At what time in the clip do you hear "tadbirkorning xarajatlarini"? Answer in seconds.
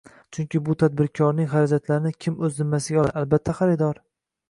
0.83-2.15